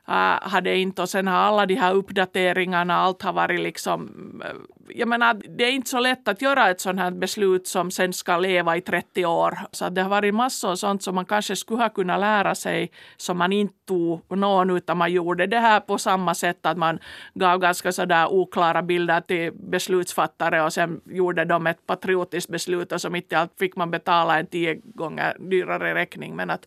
Äh, 0.08 0.48
hade 0.48 0.76
inte 0.76 1.02
och 1.02 1.08
sen 1.08 1.26
har 1.26 1.36
alla 1.36 1.66
de 1.66 1.74
här 1.74 1.94
uppdateringarna, 1.94 2.94
allt 2.96 3.22
har 3.22 3.32
varit 3.32 3.60
liksom... 3.60 4.10
Äh, 4.44 4.50
jag 4.88 5.08
menar, 5.08 5.34
det 5.34 5.64
är 5.64 5.72
inte 5.72 5.90
så 5.90 6.00
lätt 6.00 6.28
att 6.28 6.42
göra 6.42 6.70
ett 6.70 6.80
sånt 6.80 7.00
här 7.00 7.10
beslut 7.10 7.66
som 7.66 7.90
sen 7.90 8.12
ska 8.12 8.38
leva 8.38 8.76
i 8.76 8.80
30 8.80 9.26
år. 9.26 9.58
Så 9.72 9.88
det 9.88 10.02
har 10.02 10.10
varit 10.10 10.34
massor 10.34 10.70
av 10.70 10.76
sånt 10.76 11.02
som 11.02 11.14
man 11.14 11.24
kanske 11.24 11.56
skulle 11.56 11.82
ha 11.82 11.88
kunnat 11.88 12.20
lära 12.20 12.54
sig 12.54 12.90
som 13.16 13.38
man 13.38 13.52
inte 13.52 13.74
tog 13.86 14.36
någon 14.36 14.70
utan 14.70 14.98
man 14.98 15.12
gjorde 15.12 15.46
det 15.46 15.58
här 15.58 15.80
på 15.80 15.98
samma 15.98 16.34
sätt 16.34 16.66
att 16.66 16.76
man 16.76 16.98
gav 17.34 17.58
ganska 17.58 17.92
sådär 17.92 18.26
oklara 18.32 18.82
bilder 18.82 19.20
till 19.20 19.52
beslutsfattare 19.52 20.62
och 20.62 20.72
sen 20.72 21.00
gjorde 21.04 21.44
de 21.44 21.66
ett 21.66 21.86
patriotiskt 21.86 22.50
beslut 22.50 22.92
och 22.92 23.00
så 23.00 23.10
mitt 23.10 23.32
i 23.32 23.34
allt 23.34 23.52
fick 23.58 23.76
man 23.76 23.90
betala 23.90 24.38
en 24.38 24.46
tio 24.46 24.74
gånger 24.74 25.36
dyrare 25.38 25.94
räkning. 25.94 26.36
Men 26.36 26.50
att 26.50 26.66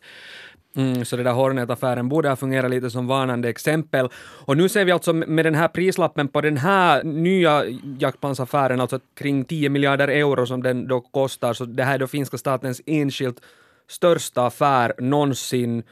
Mm, 0.76 1.04
så 1.04 1.16
det 1.16 1.22
där 1.22 1.32
Hornet-affären 1.32 2.08
borde 2.08 2.28
ha 2.28 2.36
fungerat 2.36 2.70
lite 2.70 2.90
som 2.90 3.06
varnande 3.06 3.48
exempel. 3.48 4.08
Och 4.46 4.56
nu 4.56 4.68
ser 4.68 4.84
vi 4.84 4.92
alltså 4.92 5.12
med 5.12 5.44
den 5.44 5.54
här 5.54 5.68
prislappen 5.68 6.28
på 6.28 6.40
den 6.40 6.56
här 6.56 7.04
nya 7.04 7.64
jaktplansaffären, 7.98 8.80
alltså 8.80 9.00
kring 9.14 9.44
10 9.44 9.68
miljarder 9.68 10.08
euro 10.08 10.46
som 10.46 10.62
den 10.62 10.88
då 10.88 11.00
kostar, 11.00 11.52
så 11.52 11.64
det 11.64 11.84
här 11.84 11.94
är 11.94 11.98
då 11.98 12.06
finska 12.06 12.38
statens 12.38 12.80
enskilt 12.86 13.40
största 13.88 14.46
affär 14.46 14.92
någonsin. 14.98 15.82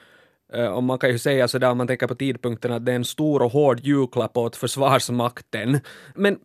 Om 0.52 0.74
och 0.74 0.82
man 0.82 0.98
kan 0.98 1.10
ju 1.10 1.18
säga 1.18 1.48
sådär 1.48 1.70
om 1.70 1.78
man 1.78 1.86
tänker 1.86 2.06
på 2.06 2.14
tidpunkten 2.14 2.72
att 2.72 2.86
det 2.86 2.92
är 2.92 2.96
en 2.96 3.04
stor 3.04 3.42
och 3.42 3.52
hård 3.52 3.80
julklapp 3.80 4.36
åt 4.36 4.56
försvarsmakten. 4.56 5.80
Men 6.14 6.38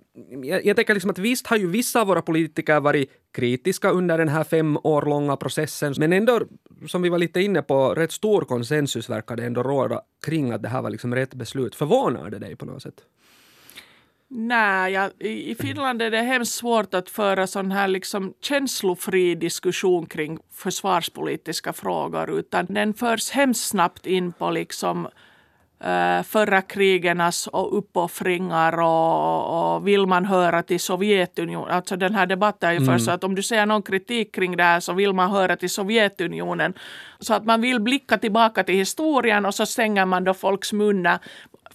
jag, 0.44 0.66
jag 0.66 0.76
tänker 0.76 0.94
liksom 0.94 1.10
att 1.10 1.18
visst 1.18 1.48
har 1.48 1.58
ju 1.58 1.68
vissa 1.68 2.02
av 2.02 2.08
våra 2.08 2.22
politiker 2.22 2.80
varit 2.80 3.10
kritiska 3.32 3.90
under 3.90 4.18
den 4.18 4.30
här 4.30 4.44
fem 4.44 4.78
år 4.84 5.02
långa 5.02 5.36
processen, 5.36 5.94
men 5.98 6.14
ändå, 6.14 6.42
som 6.88 7.02
vi 7.02 7.10
var 7.10 7.18
lite 7.18 7.42
inne 7.42 7.62
på, 7.62 7.94
rätt 7.96 8.12
stor 8.12 8.42
konsensus 8.42 9.10
verkar 9.10 9.36
det 9.36 9.46
ändå 9.46 9.64
råda 9.64 10.02
kring 10.26 10.52
att 10.52 10.62
det 10.62 10.70
här 10.70 10.82
var 10.82 10.90
liksom 10.90 11.16
rätt 11.16 11.34
beslut. 11.34 11.76
Förvånar 11.76 12.30
det 12.30 12.40
dig 12.40 12.56
på 12.56 12.66
något 12.66 12.84
sätt? 12.84 13.06
Nej, 14.36 14.94
ja, 14.94 15.10
i 15.20 15.56
Finland 15.56 16.02
är 16.02 16.12
det 16.12 16.22
hemskt 16.22 16.54
svårt 16.54 16.94
att 16.94 17.10
föra 17.10 17.48
sån 17.48 17.72
här 17.72 17.88
liksom 17.88 18.34
känslofri 18.42 19.36
diskussion 19.36 20.06
kring 20.06 20.40
försvarspolitiska 20.52 21.74
frågor 21.74 22.40
utan 22.40 22.66
den 22.66 22.94
förs 22.94 23.32
hemskt 23.32 23.68
snabbt 23.68 24.06
in 24.06 24.34
på 24.34 24.52
liksom 24.52 25.06
uh, 25.86 26.24
förra 26.24 26.62
krigernas 26.62 27.48
och 27.48 27.78
uppoffringar 27.78 28.80
och, 28.80 29.76
och 29.76 29.88
vill 29.88 30.06
man 30.06 30.26
höra 30.26 30.64
till 30.64 30.80
Sovjetunionen. 30.80 31.72
Alltså 31.72 31.96
den 31.96 32.16
här 32.16 32.26
debatten 32.26 32.70
är 32.70 32.74
ju 32.74 32.78
mm. 32.78 32.90
för 32.90 32.98
så 32.98 33.12
att 33.12 33.24
om 33.24 33.36
du 33.36 33.44
säger 33.44 33.66
någon 33.66 33.84
kritik 33.84 34.36
kring 34.36 34.58
det 34.58 34.64
här 34.64 34.80
så 34.80 34.94
vill 34.94 35.14
man 35.14 35.32
höra 35.32 35.56
till 35.56 35.70
Sovjetunionen. 35.70 36.74
Så 37.20 37.34
att 37.34 37.46
man 37.46 37.62
vill 37.62 37.82
blicka 37.82 38.18
tillbaka 38.18 38.64
till 38.64 38.76
historien 38.76 39.46
och 39.46 39.56
så 39.56 39.66
stänger 39.66 40.06
man 40.06 40.24
då 40.24 40.34
folks 40.34 40.74
munnar 40.74 41.20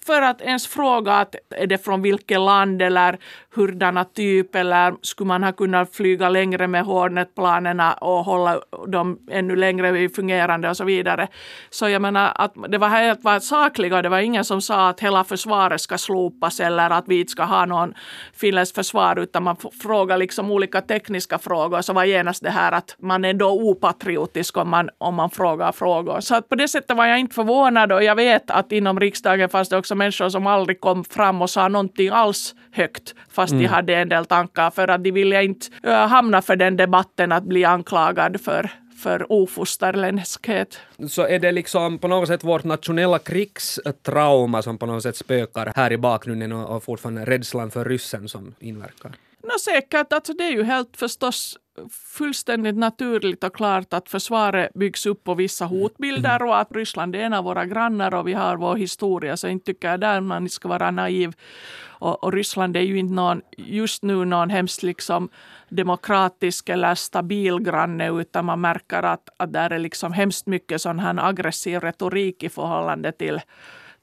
för 0.09 0.23
att 0.23 0.41
ens 0.41 0.67
fråga 0.67 1.13
att 1.13 1.35
är 1.51 1.67
det 1.67 1.79
från 1.79 2.03
vilket 2.03 2.41
land 2.41 2.83
eller 2.83 3.19
hurdana 3.55 4.05
typ 4.05 4.55
eller 4.55 4.95
skulle 5.03 5.29
man 5.29 5.45
ha 5.45 5.53
kunnat 5.53 5.97
flyga 5.97 6.29
längre 6.29 6.67
med 6.67 6.85
Hornet-planerna 6.85 7.93
och 7.93 8.25
hålla 8.25 8.61
dem 8.87 9.19
ännu 9.31 9.57
längre 9.57 10.09
fungerande 10.09 10.71
och 10.71 10.77
så 10.77 10.85
vidare. 10.85 11.29
Så 11.71 11.89
jag 11.89 12.03
menar 12.03 12.33
att 12.35 12.55
det 12.69 12.79
var 12.79 12.89
helt 12.89 13.25
var 13.25 13.41
sakliga, 13.41 14.03
det 14.03 14.09
var 14.09 14.19
ingen 14.19 14.45
som 14.45 14.61
sa 14.63 14.89
att 14.89 15.01
hela 15.01 15.25
försvaret 15.25 15.81
ska 15.81 15.99
slopas 15.99 16.61
eller 16.61 16.91
att 16.91 17.05
vi 17.09 17.21
inte 17.21 17.33
ska 17.33 17.45
ha 17.45 17.67
någon 17.67 17.95
finländskt 18.33 18.75
försvar 18.75 19.19
utan 19.19 19.43
man 19.43 19.57
frågar 19.83 20.19
liksom 20.19 20.51
olika 20.51 20.81
tekniska 20.81 21.39
frågor 21.39 21.83
så 21.83 21.93
var 21.93 22.05
genast 22.05 22.43
det 22.43 22.51
här 22.51 22.73
att 22.73 22.97
man 22.99 23.25
är 23.25 23.35
då 23.35 23.51
opatriotisk 23.51 24.57
om 24.57 24.69
man, 24.69 24.91
om 24.99 25.15
man 25.15 25.31
frågar 25.31 25.73
frågor. 25.73 26.21
Så 26.21 26.35
att 26.35 26.49
på 26.49 26.55
det 26.55 26.69
sättet 26.69 26.97
var 26.97 27.07
jag 27.07 27.19
inte 27.19 27.35
förvånad 27.35 27.93
och 27.93 28.05
jag 28.05 28.15
vet 28.15 28.51
att 28.51 28.73
inom 28.73 29.01
riksdagen 29.01 29.49
fanns 29.49 29.69
det 29.69 29.77
också 29.77 29.98
människor 29.99 30.29
som 30.29 30.47
aldrig 30.47 30.81
kom 30.81 31.05
fram 31.05 31.43
och 31.43 31.51
sa 31.51 31.69
någonting 31.69 32.09
alls 32.09 32.55
högt 32.73 33.15
fast 33.31 33.53
mm. 33.53 33.63
de 33.63 33.69
hade 33.69 33.95
en 33.95 34.09
del 34.09 34.25
tankar 34.25 34.71
för 34.71 34.89
att 34.89 35.05
de 35.05 35.11
ville 35.11 35.45
inte 35.45 35.67
uh, 35.87 35.93
hamna 35.93 36.43
för 36.43 36.57
den 36.57 36.77
debatten 36.77 37.33
att 37.33 37.45
bli 37.45 37.65
anklagad 37.65 38.41
för 38.41 38.71
för 39.03 39.33
ofosterländskhet. 39.33 40.81
Så 41.09 41.23
är 41.23 41.39
det 41.39 41.53
liksom 41.53 41.99
på 41.99 42.09
något 42.09 42.29
sätt 42.29 42.45
vårt 42.45 42.65
nationella 42.65 43.19
krigstrauma 43.19 44.63
som 44.63 44.79
på 44.79 44.87
något 44.87 45.03
sätt 45.03 45.17
spökar 45.17 45.73
här 45.77 45.93
i 45.93 45.99
bakgrunden 45.99 46.53
och, 46.53 46.77
och 46.77 46.85
fortfarande 46.85 47.25
rädslan 47.25 47.71
för 47.71 47.85
ryssen 47.85 48.29
som 48.29 48.55
inverkar? 48.61 49.13
No, 49.49 49.59
säkert, 49.61 50.13
alltså 50.13 50.33
det 50.33 50.45
är 50.45 50.51
ju 50.51 50.63
helt 50.63 50.97
förstås 50.97 51.59
fullständigt 51.91 52.77
naturligt 52.77 53.45
och 53.45 53.57
klart 53.57 53.93
att 53.93 54.09
försvaret 54.09 54.75
byggs 54.75 55.07
upp 55.07 55.25
på 55.25 55.35
vissa 55.35 55.65
hotbilder 55.65 56.43
och 56.43 56.59
att 56.59 56.73
Ryssland 56.73 57.17
är 57.17 57.21
en 57.21 57.33
av 57.33 57.45
våra 57.45 57.67
grannar 57.67 58.15
och 58.15 58.29
vi 58.29 58.33
har 58.33 58.57
vår 58.57 58.77
historia. 58.77 59.37
Så 59.37 59.49
inte 59.49 59.67
tycker 59.67 59.91
jag 59.91 60.01
där 60.01 60.21
man 60.21 60.49
ska 60.49 60.69
vara 60.69 60.91
naiv. 60.91 61.33
Och, 61.81 62.25
och, 62.25 62.33
Ryssland 62.33 62.77
är 62.77 62.81
ju 62.81 62.99
inte 62.99 63.15
någon, 63.15 63.43
just 63.57 64.03
nu 64.03 64.25
någon 64.25 64.51
hemskt 64.51 64.83
liksom 64.83 65.29
demokratisk 65.69 66.69
eller 66.69 66.95
stabil 66.95 67.59
granne 67.59 68.11
utan 68.11 68.45
man 68.45 68.61
märker 68.61 69.03
att, 69.03 69.29
att 69.37 69.53
där 69.53 69.71
är 69.71 69.79
liksom 69.79 70.13
hemskt 70.13 70.47
mycket 70.47 70.81
sån 70.81 70.99
här 70.99 71.29
aggressiv 71.29 71.81
retorik 71.81 72.43
i 72.43 72.49
förhållande 72.49 73.13
till, 73.13 73.41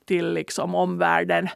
till 0.05 0.33
liksom 0.33 0.75
omvärlden. 0.75 1.49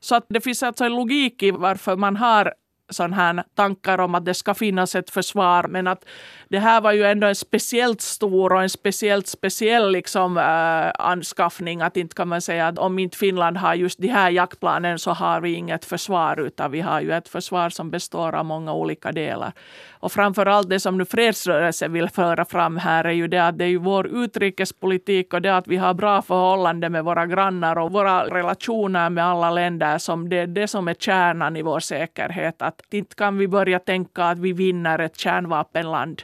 Så 0.00 0.14
att 0.14 0.26
det 0.28 0.40
finns 0.40 0.62
alltså 0.62 0.84
en 0.84 0.92
logik 0.92 1.42
i 1.42 1.50
varför 1.50 1.96
man 1.96 2.16
har 2.16 2.54
sån 2.92 3.12
här 3.12 3.44
tankar 3.54 3.98
om 3.98 4.14
att 4.14 4.24
det 4.24 4.34
ska 4.34 4.54
finnas 4.54 4.94
ett 4.94 5.10
försvar. 5.10 5.68
Men 5.68 5.86
att 5.86 6.04
det 6.48 6.58
här 6.58 6.80
var 6.80 6.92
ju 6.92 7.04
ändå 7.04 7.26
en 7.26 7.34
speciellt 7.34 8.00
stor 8.00 8.52
och 8.52 8.62
en 8.62 8.70
speciellt 8.70 9.26
speciell 9.26 9.92
liksom, 9.92 10.38
äh, 10.38 11.06
anskaffning. 11.08 11.80
Att 11.82 11.96
inte 11.96 12.14
kan 12.14 12.28
man 12.28 12.40
säga 12.40 12.68
att 12.68 12.78
om 12.78 12.98
inte 12.98 13.18
Finland 13.18 13.56
har 13.56 13.74
just 13.74 13.98
de 13.98 14.08
här 14.08 14.30
jaktplanen 14.30 14.98
så 14.98 15.10
har 15.10 15.40
vi 15.40 15.52
inget 15.52 15.84
försvar 15.84 16.40
utan 16.40 16.70
vi 16.70 16.80
har 16.80 17.00
ju 17.00 17.12
ett 17.12 17.28
försvar 17.28 17.70
som 17.70 17.90
består 17.90 18.34
av 18.34 18.44
många 18.44 18.72
olika 18.72 19.12
delar. 19.12 19.52
Och 19.90 20.12
framför 20.12 20.46
allt 20.46 20.70
det 20.70 20.80
som 20.80 20.98
nu 20.98 21.04
fredsrörelsen 21.04 21.92
vill 21.92 22.08
föra 22.08 22.44
fram 22.44 22.76
här 22.76 23.04
är 23.04 23.10
ju 23.12 23.28
det 23.28 23.46
att 23.46 23.58
det 23.58 23.64
är 23.64 23.68
ju 23.68 23.78
vår 23.78 24.06
utrikespolitik 24.06 25.34
och 25.34 25.42
det 25.42 25.56
att 25.56 25.68
vi 25.68 25.76
har 25.76 25.94
bra 25.94 26.22
förhållande 26.22 26.88
med 26.88 27.04
våra 27.04 27.26
grannar 27.26 27.78
och 27.78 27.92
våra 27.92 28.24
relationer 28.24 29.10
med 29.10 29.24
alla 29.24 29.50
länder 29.50 29.98
som 29.98 30.28
det 30.28 30.38
är 30.38 30.46
det 30.46 30.68
som 30.68 30.88
är 30.88 30.94
kärnan 30.94 31.56
i 31.56 31.62
vår 31.62 31.80
säkerhet. 31.80 32.62
Att 32.62 32.81
inte 32.90 33.14
kan 33.14 33.38
vi 33.38 33.48
börja 33.48 33.78
tänka 33.78 34.24
att 34.24 34.38
vi 34.38 34.52
vinner 34.52 34.98
ett 34.98 35.18
kärnvapenland 35.18 36.22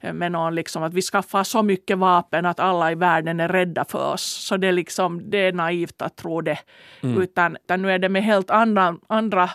med 0.00 0.32
någon 0.32 0.54
liksom 0.54 0.82
att 0.82 0.94
vi 0.94 1.02
skaffar 1.02 1.44
så 1.44 1.62
mycket 1.62 1.98
vapen 1.98 2.46
att 2.46 2.60
alla 2.60 2.92
i 2.92 2.94
världen 2.94 3.40
är 3.40 3.48
rädda 3.48 3.84
för 3.84 4.12
oss. 4.12 4.22
Så 4.22 4.56
det 4.56 4.66
är, 4.66 4.72
liksom, 4.72 5.30
det 5.30 5.38
är 5.38 5.52
naivt 5.52 6.02
att 6.02 6.16
tro 6.16 6.40
det. 6.40 6.58
Mm. 7.02 7.22
Utan, 7.22 7.56
utan 7.56 7.82
nu 7.82 7.90
är 7.90 7.98
det 7.98 8.08
med 8.08 8.24
helt 8.24 8.50
andra, 8.50 8.96
andra 9.06 9.50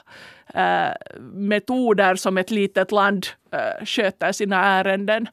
äh, 0.53 0.91
metoder 1.33 2.15
som 2.15 2.37
ett 2.37 2.51
litet 2.51 2.91
land 2.91 3.27
äh, 3.51 3.85
sköter 3.85 4.31
sina 4.31 4.65
ärenden. 4.65 5.27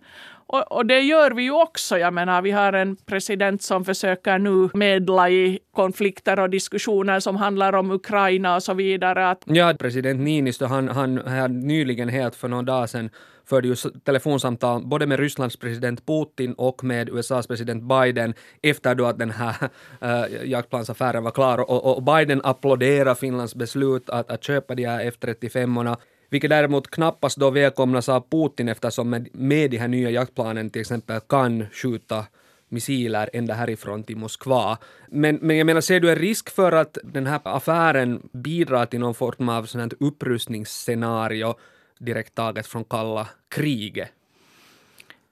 Och, 0.53 0.73
och, 0.73 0.87
det 0.87 1.01
gör 1.01 1.31
vi 1.31 1.43
ju 1.43 1.53
också. 1.53 1.99
Jag 1.99 2.15
menar, 2.15 2.43
vi 2.43 2.51
har 2.51 2.73
en 2.73 2.97
president 2.97 3.63
som 3.63 3.85
försöker 3.85 4.39
nu 4.39 4.69
medla 4.75 5.31
i 5.31 5.59
konflikter 5.75 6.41
och 6.41 6.51
diskussioner 6.51 7.21
som 7.21 7.37
handlar 7.37 7.73
om 7.73 7.91
Ukraina 7.91 8.57
och 8.57 8.63
så 8.63 8.75
vidare. 8.75 9.31
Att... 9.31 9.43
Ja, 9.45 9.75
president 9.79 10.21
Niinistö, 10.21 10.67
han, 10.67 10.89
han, 10.89 11.19
han 11.27 11.61
nyligen 11.61 12.09
helt 12.09 12.35
för 12.35 12.49
några 12.49 12.63
dagar 12.63 12.87
sedan 12.87 13.11
förde 13.45 13.69
ju 13.69 13.75
telefonsamtal 14.05 14.87
både 14.87 15.07
med 15.07 15.19
Rysslands 15.19 15.57
president 15.57 16.07
Putin 16.07 16.53
och 16.53 16.85
med 16.85 17.09
USAs 17.09 17.47
president 17.47 17.83
Biden 17.83 18.35
efter 18.63 18.95
då 18.95 19.07
att 19.07 19.19
den 19.19 19.31
här 19.31 19.55
äh, 20.01 20.45
jaktplansaffären 20.45 21.25
var 21.25 21.31
klar. 21.31 21.71
Och, 21.71 21.97
och 21.97 22.03
Biden 22.03 22.41
applåderar 22.45 23.15
Finlands 23.15 23.55
beslut 23.55 24.11
att, 24.11 24.31
att 24.31 24.45
köpa 24.45 24.75
de 24.75 24.85
här 24.85 25.11
F35orna 25.11 25.97
vilket 26.31 26.51
däremot 26.51 26.91
knappast 26.91 27.37
då 27.37 27.51
välkomnas 27.51 28.09
av 28.09 28.25
Putin 28.31 28.69
eftersom 28.69 29.11
med, 29.11 29.29
med 29.33 29.71
de 29.71 29.79
här 29.79 29.89
nya 29.89 30.11
jaktplanen 30.11 30.71
till 30.71 30.81
exempel 30.81 31.21
kan 31.21 31.67
skjuta 31.73 32.25
missiler 32.69 33.31
ända 33.33 33.55
härifrån 33.55 34.05
till 34.05 34.17
Moskva. 34.17 34.79
Men, 35.09 35.37
men 35.37 35.57
jag 35.57 35.67
menar, 35.67 35.81
ser 35.81 36.01
du 36.01 36.11
en 36.11 36.17
risk 36.17 36.51
för 36.51 36.73
att 36.73 36.99
den 37.03 37.27
här 37.27 37.41
affären 37.45 38.29
bidrar 38.33 38.87
till 38.87 39.01
någon 39.01 39.15
form 39.15 39.49
av 39.49 39.65
sånt 39.67 39.93
upprustningsscenario 40.01 41.55
direkt 41.99 42.35
taget 42.35 42.67
från 42.67 42.85
kalla 42.85 43.29
kriget? 43.49 44.09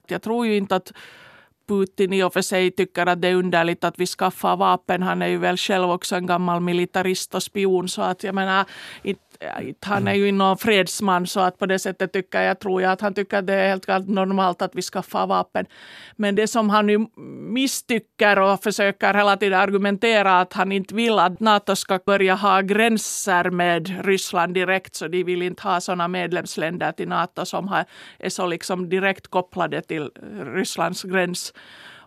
Jag 0.07 0.21
tror 0.21 0.47
ju 0.47 0.57
inte 0.57 0.75
att 0.75 0.91
Putin 1.67 2.13
i 2.13 2.23
och 2.23 2.33
för 2.33 2.41
sig 2.41 2.71
tycker 2.71 3.05
att 3.05 3.21
det 3.21 3.27
är 3.27 3.35
underligt 3.35 3.83
att 3.83 3.99
vi 3.99 4.05
skaffar 4.05 4.57
vapen. 4.57 5.03
Han 5.03 5.21
är 5.21 5.27
ju 5.27 5.37
väl 5.37 5.57
själv 5.57 5.89
också 5.91 6.15
en 6.15 6.25
gammal 6.25 6.61
militarist 6.61 7.35
och 7.35 7.43
spion 7.43 7.89
så 7.89 8.01
att 8.01 8.23
jag 8.23 8.35
menar, 8.35 8.65
inte 9.03 9.28
han 9.81 10.07
är 10.07 10.13
ju 10.13 10.31
någon 10.31 10.57
fredsman 10.57 11.27
så 11.27 11.39
att 11.39 11.57
på 11.57 11.65
det 11.65 11.79
sättet 11.79 12.13
tycker 12.13 12.41
jag, 12.41 12.59
tror 12.59 12.81
jag 12.81 12.91
att 12.91 13.01
han 13.01 13.13
tycker 13.13 13.37
att 13.37 13.47
det 13.47 13.53
är 13.53 13.67
helt 13.69 14.07
normalt 14.07 14.61
att 14.61 14.75
vi 14.75 14.81
skaffar 14.81 15.27
vapen. 15.27 15.65
Men 16.15 16.35
det 16.35 16.47
som 16.47 16.69
han 16.69 16.87
nu 16.87 17.07
misstycker 17.53 18.39
och 18.39 18.63
försöker 18.63 19.13
hela 19.13 19.37
tiden 19.37 19.59
argumentera 19.59 20.39
att 20.39 20.53
han 20.53 20.71
inte 20.71 20.95
vill 20.95 21.19
att 21.19 21.39
Nato 21.39 21.75
ska 21.75 21.99
börja 22.05 22.35
ha 22.35 22.61
gränser 22.61 23.49
med 23.49 24.05
Ryssland 24.05 24.53
direkt 24.53 24.95
så 24.95 25.07
de 25.07 25.23
vill 25.23 25.41
inte 25.41 25.63
ha 25.63 25.81
sådana 25.81 26.07
medlemsländer 26.07 26.91
till 26.91 27.07
Nato 27.07 27.45
som 27.45 27.83
är 28.19 28.29
så 28.29 28.47
liksom 28.47 28.89
direkt 28.89 29.27
kopplade 29.27 29.81
till 29.81 30.09
Rysslands 30.55 31.03
gräns. 31.03 31.53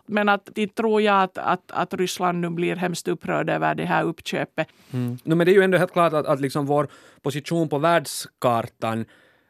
Men 0.05 0.29
att 0.29 0.49
de 0.55 0.67
tror 0.67 1.01
jag 1.01 1.23
att, 1.23 1.37
att, 1.37 1.71
att 1.71 1.93
Ryssland 1.93 2.39
nu 2.41 2.49
blir 2.49 2.75
hemskt 2.75 3.07
upprörd 3.07 3.49
över 3.49 3.75
det 3.75 3.85
här 3.85 4.03
uppköpet. 4.03 4.67
Mm. 4.93 5.17
No, 5.23 5.35
men 5.35 5.45
det 5.45 5.51
är 5.51 5.55
ju 5.55 5.61
ändå 5.61 5.77
helt 5.77 5.93
klart 5.93 6.13
att, 6.13 6.25
att 6.25 6.41
liksom 6.41 6.65
vår 6.65 6.87
position 7.21 7.69
på 7.69 7.77
världskartan 7.77 9.05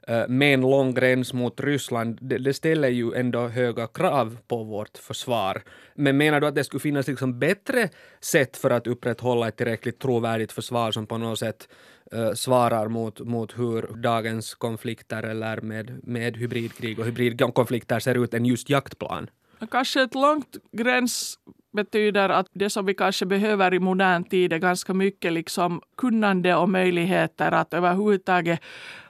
eh, 0.07 0.27
med 0.27 0.53
en 0.53 0.62
lång 0.62 0.93
gräns 0.93 1.33
mot 1.33 1.60
Ryssland, 1.60 2.17
det, 2.22 2.38
det, 2.38 2.53
ställer 2.53 2.89
ju 2.89 3.13
ändå 3.13 3.48
höga 3.48 3.88
krav 3.88 4.38
på 4.48 4.63
vårt 4.63 4.98
försvar. 4.98 5.62
Men 5.95 6.17
menar 6.17 6.41
du 6.41 6.48
att 6.48 6.55
det 6.55 6.63
skulle 6.63 6.81
finnas 6.81 7.07
liksom 7.07 7.39
bättre 7.39 7.89
sätt 8.22 8.57
för 8.57 8.69
att 8.69 8.88
upprätthålla 8.88 9.48
ett 9.48 9.57
tillräckligt 9.57 10.00
trovärdigt 10.00 10.51
försvar 10.51 10.91
som 10.91 11.07
på 11.07 11.17
något 11.17 11.39
sätt 11.39 11.67
uh, 12.15 12.33
svarar 12.33 12.88
mot, 12.88 13.19
mot 13.19 13.60
hur 13.60 13.81
dagens 13.95 14.53
konflikter 14.53 15.24
eller 15.24 15.62
med, 15.62 16.00
med 16.03 16.38
hybridkrig 16.38 17.00
och 17.00 17.05
hybridkonflikter 17.05 18.00
ser 18.00 18.24
ut 18.24 18.33
än 18.33 18.45
just 18.45 18.69
jaktplan? 18.69 19.29
Kanske 19.72 20.01
ett 20.01 20.15
långt 20.15 20.57
gräns 20.72 21.39
betyder 21.74 22.29
att 22.29 22.48
det 22.53 22.69
som 22.69 22.86
vi 22.86 22.93
kanske 22.93 23.25
behöver 23.25 23.74
i 23.74 23.79
modern 23.79 24.24
tid 24.24 24.53
är 24.53 24.57
ganska 24.57 24.93
mycket 24.93 25.33
liksom 25.33 25.81
kunnande 25.98 26.55
och 26.55 26.69
möjligheter 26.69 27.51
att 27.51 27.74
överhuvudtaget 27.74 28.60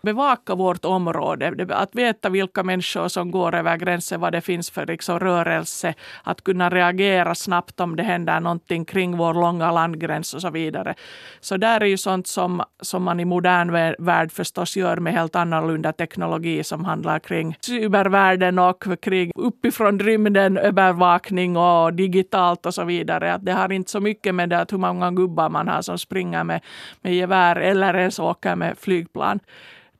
bevaka 0.03 0.55
vårt 0.55 0.85
område. 0.85 1.67
Att 1.69 1.95
veta 1.95 2.29
vilka 2.29 2.63
människor 2.63 3.07
som 3.07 3.31
går 3.31 3.55
över 3.55 3.77
gränsen, 3.77 4.21
vad 4.21 4.31
det 4.31 4.41
finns 4.41 4.69
för 4.69 4.85
liksom 4.85 5.19
rörelse. 5.19 5.93
Att 6.23 6.43
kunna 6.43 6.69
reagera 6.69 7.35
snabbt 7.35 7.79
om 7.79 7.95
det 7.95 8.03
händer 8.03 8.39
någonting 8.39 8.85
kring 8.85 9.17
vår 9.17 9.33
långa 9.33 9.71
landgräns 9.71 10.33
och 10.33 10.41
så 10.41 10.49
vidare. 10.49 10.95
Så 11.39 11.57
där 11.57 11.81
är 11.81 11.85
ju 11.85 11.97
sånt 11.97 12.27
som, 12.27 12.63
som 12.81 13.03
man 13.03 13.19
i 13.19 13.25
modern 13.25 13.95
värld 13.99 14.31
förstås 14.31 14.77
gör 14.77 14.97
med 14.97 15.13
helt 15.13 15.35
annorlunda 15.35 15.93
teknologi 15.93 16.63
som 16.63 16.85
handlar 16.85 17.19
kring 17.19 17.57
cybervärlden 17.61 18.59
och 18.59 18.83
kring 19.01 19.31
uppifrån 19.35 19.99
rymden 19.99 20.57
övervakning 20.57 21.57
och 21.57 21.93
digitalt 21.93 22.65
och 22.65 22.73
så 22.73 22.83
vidare. 22.83 23.33
Att 23.33 23.45
det 23.45 23.53
har 23.53 23.71
inte 23.71 23.91
så 23.91 23.99
mycket 23.99 24.35
med 24.35 24.49
det 24.49 24.59
att 24.59 24.73
hur 24.73 24.77
många 24.77 25.11
gubbar 25.11 25.49
man 25.49 25.67
har 25.67 25.81
som 25.81 25.97
springer 25.97 26.43
med, 26.43 26.61
med 27.01 27.15
gevär 27.15 27.55
eller 27.55 27.97
ens 27.97 28.19
åker 28.19 28.55
med 28.55 28.77
flygplan 28.77 29.39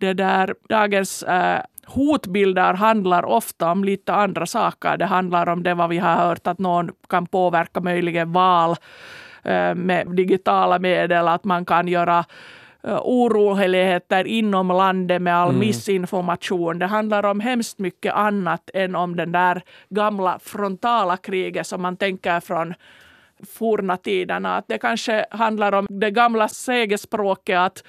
det 0.04 0.14
där, 0.14 0.56
dagens 0.70 1.24
äh, 1.24 1.62
hotbilder 1.86 2.74
handlar 2.74 3.26
ofta 3.26 3.72
om 3.72 3.84
lite 3.84 4.14
andra 4.14 4.46
saker. 4.46 4.98
Det 4.98 5.06
handlar 5.06 5.50
om 5.50 5.64
det 5.64 5.74
vad 5.74 5.90
vi 5.90 5.98
har 5.98 6.16
hört 6.16 6.48
att 6.48 6.60
någon 6.60 6.92
kan 7.10 7.26
påverka 7.26 7.82
möjligen 7.82 8.32
val 8.32 8.76
äh, 9.44 9.76
med 9.76 10.08
digitala 10.16 10.80
medel, 10.80 11.28
att 11.28 11.44
man 11.44 11.66
kan 11.66 11.88
göra 11.88 12.26
äh, 12.84 13.00
oroligheter 13.02 14.28
inom 14.28 14.68
landet 14.68 15.22
med 15.22 15.36
all 15.36 15.50
mm. 15.50 15.60
missinformation. 15.60 16.80
Det 16.80 16.86
handlar 16.88 17.26
om 17.26 17.40
hemskt 17.40 17.80
mycket 17.80 18.14
annat 18.14 18.70
än 18.74 18.96
om 18.96 19.16
den 19.16 19.32
där 19.32 19.62
gamla 19.90 20.40
frontala 20.40 21.18
kriget 21.18 21.68
som 21.68 21.82
man 21.82 21.98
tänker 21.98 22.40
från 22.40 22.74
forna 23.58 23.98
tiderna. 23.98 24.58
Att 24.58 24.68
det 24.68 24.78
kanske 24.78 25.26
handlar 25.32 25.74
om 25.74 25.88
det 25.90 26.12
gamla 26.12 26.48
sägespråket 26.48 27.60
att 27.60 27.84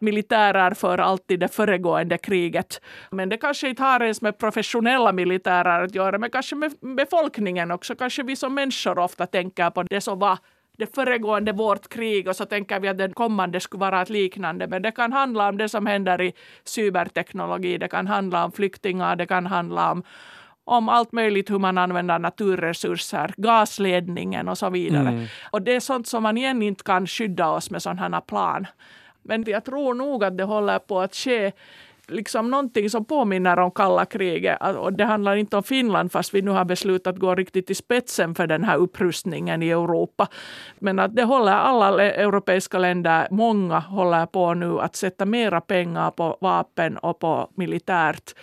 militärer 0.00 0.74
för 0.74 0.98
alltid 0.98 1.40
det 1.40 1.48
föregående 1.48 2.18
kriget. 2.18 2.80
Men 3.10 3.28
det 3.28 3.36
kanske 3.36 3.68
inte 3.68 3.82
har 3.82 4.02
ens 4.02 4.22
med 4.22 4.38
professionella 4.38 5.12
militärer 5.12 5.84
att 5.84 5.94
göra, 5.94 6.18
men 6.18 6.30
kanske 6.30 6.56
med 6.56 6.72
befolkningen 6.80 7.70
också. 7.70 7.94
Kanske 7.94 8.22
vi 8.22 8.36
som 8.36 8.54
människor 8.54 8.98
ofta 8.98 9.26
tänker 9.26 9.70
på 9.70 9.82
det 9.82 10.00
som 10.00 10.18
var 10.18 10.38
det 10.78 10.94
föregående 10.94 11.52
vårt 11.52 11.88
krig 11.88 12.28
och 12.28 12.36
så 12.36 12.44
tänker 12.44 12.80
vi 12.80 12.88
att 12.88 12.98
det 12.98 13.14
kommande 13.14 13.60
skulle 13.60 13.80
vara 13.80 14.02
ett 14.02 14.10
liknande. 14.10 14.66
Men 14.66 14.82
det 14.82 14.90
kan 14.90 15.12
handla 15.12 15.48
om 15.48 15.56
det 15.56 15.68
som 15.68 15.86
händer 15.86 16.20
i 16.20 16.32
cyberteknologi, 16.64 17.78
det 17.78 17.88
kan 17.88 18.06
handla 18.06 18.44
om 18.44 18.52
flyktingar, 18.52 19.16
det 19.16 19.26
kan 19.26 19.46
handla 19.46 19.92
om 19.92 20.02
om 20.64 20.88
allt 20.88 21.12
möjligt 21.12 21.50
hur 21.50 21.58
man 21.58 21.78
använder 21.78 22.18
naturresurser, 22.18 23.34
gasledningen 23.36 24.48
och 24.48 24.58
så 24.58 24.70
vidare. 24.70 25.08
Mm. 25.08 25.26
Och 25.50 25.62
det 25.62 25.76
är 25.76 25.80
sånt 25.80 26.06
som 26.06 26.22
man 26.22 26.36
igen 26.36 26.62
inte 26.62 26.84
kan 26.84 27.06
skydda 27.06 27.48
oss 27.48 27.70
med 27.70 27.82
sådana 27.82 28.00
här 28.16 28.20
plan. 28.20 28.66
Men 29.22 29.44
jag 29.46 29.64
tror 29.64 29.94
nog 29.94 30.24
att 30.24 30.38
det 30.38 30.44
håller 30.44 30.78
på 30.78 31.00
att 31.00 31.14
ske 31.14 31.52
liksom 32.10 32.50
någonting 32.50 32.90
som 32.90 33.04
påminner 33.04 33.58
om 33.58 33.70
kalla 33.70 34.04
kriget. 34.04 34.58
Och 34.76 34.92
det 34.92 35.04
handlar 35.04 35.36
inte 35.36 35.56
om 35.56 35.62
Finland 35.62 36.12
fast 36.12 36.34
vi 36.34 36.42
nu 36.42 36.50
har 36.50 36.64
beslutat 36.64 37.16
gå 37.16 37.34
riktigt 37.34 37.70
i 37.70 37.74
spetsen 37.74 38.34
för 38.34 38.46
den 38.46 38.64
här 38.64 38.76
upprustningen 38.76 39.62
i 39.62 39.70
Europa. 39.70 40.28
Men 40.78 40.98
att 40.98 41.16
det 41.16 41.24
håller 41.24 41.52
alla 41.52 42.04
europeiska 42.04 42.78
länder, 42.78 43.28
många 43.30 43.78
håller 43.78 44.26
på 44.26 44.54
nu 44.54 44.80
att 44.80 44.96
sätta 44.96 45.26
mera 45.26 45.60
pengar 45.60 46.10
på 46.10 46.38
vapen 46.40 46.96
och 46.96 47.18
på 47.18 47.50
militärt. 47.54 48.34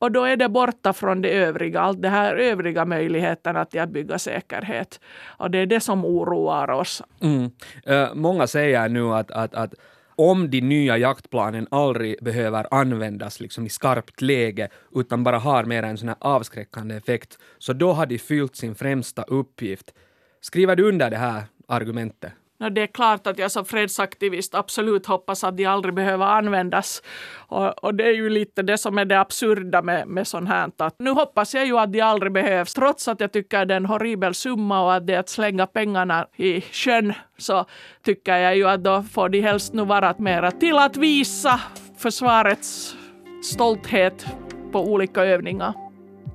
Och 0.00 0.12
då 0.12 0.24
är 0.24 0.36
det 0.36 0.48
borta 0.48 0.92
från 0.92 1.22
det 1.22 1.30
övriga, 1.30 1.80
allt 1.80 2.02
det 2.02 2.08
här 2.08 2.36
övriga 2.36 2.84
möjligheterna 2.84 3.64
till 3.64 3.80
att 3.80 3.88
bygga 3.88 4.18
säkerhet. 4.18 5.00
Och 5.26 5.50
det 5.50 5.58
är 5.58 5.66
det 5.66 5.80
som 5.80 6.04
oroar 6.04 6.70
oss. 6.70 7.02
Mm. 7.20 7.50
Uh, 7.90 8.14
många 8.14 8.46
säger 8.46 8.88
nu 8.88 9.14
att, 9.14 9.30
att, 9.30 9.54
att 9.54 9.74
om 10.18 10.50
de 10.50 10.60
nya 10.60 10.98
jaktplanen 10.98 11.66
aldrig 11.70 12.24
behöver 12.24 12.74
användas 12.74 13.40
liksom 13.40 13.66
i 13.66 13.68
skarpt 13.68 14.20
läge 14.20 14.68
utan 14.94 15.24
bara 15.24 15.38
har 15.38 15.64
mer 15.64 15.82
en 15.82 15.98
sån 15.98 16.08
här 16.08 16.16
avskräckande 16.20 16.94
effekt, 16.94 17.38
så 17.58 17.72
då 17.72 17.92
har 17.92 18.06
de 18.06 18.18
fyllt 18.18 18.56
sin 18.56 18.74
främsta 18.74 19.22
uppgift. 19.22 19.94
Skriver 20.40 20.76
du 20.76 20.88
under 20.88 21.10
det 21.10 21.16
här 21.16 21.42
argumentet? 21.66 22.32
No, 22.60 22.68
det 22.68 22.82
är 22.82 22.86
klart 22.86 23.26
att 23.26 23.38
jag 23.38 23.50
som 23.50 23.64
fredsaktivist 23.64 24.54
absolut 24.54 25.06
hoppas 25.06 25.44
att 25.44 25.56
de 25.56 25.66
aldrig 25.66 25.94
behöver 25.94 26.26
användas. 26.26 27.02
Och, 27.36 27.84
och 27.84 27.94
det 27.94 28.04
är 28.04 28.12
ju 28.12 28.28
lite 28.28 28.62
det 28.62 28.78
som 28.78 28.98
är 28.98 29.04
det 29.04 29.20
absurda 29.20 29.82
med, 29.82 30.08
med 30.08 30.26
sånt 30.26 30.48
här. 30.48 30.70
Att 30.76 30.98
nu 30.98 31.10
hoppas 31.10 31.54
jag 31.54 31.66
ju 31.66 31.78
att 31.78 31.92
de 31.92 32.00
aldrig 32.00 32.32
behövs. 32.32 32.74
Trots 32.74 33.08
att 33.08 33.20
jag 33.20 33.32
tycker 33.32 33.64
det 33.64 33.74
är 33.74 33.76
en 33.76 33.86
horribel 33.86 34.34
summa 34.34 34.80
och 34.80 34.94
att 34.94 35.06
det 35.06 35.14
är 35.14 35.18
att 35.18 35.28
slänga 35.28 35.66
pengarna 35.66 36.26
i 36.36 36.60
sjön 36.60 37.12
så 37.38 37.64
tycker 38.04 38.36
jag 38.36 38.56
ju 38.56 38.68
att 38.68 38.84
då 38.84 39.02
får 39.02 39.28
de 39.28 39.40
helst 39.40 39.72
nu 39.72 39.84
vara 39.84 40.14
mera 40.18 40.50
till 40.50 40.78
att 40.78 40.96
visa 40.96 41.60
försvarets 41.98 42.96
stolthet 43.42 44.26
på 44.72 44.80
olika 44.80 45.24
övningar. 45.24 45.87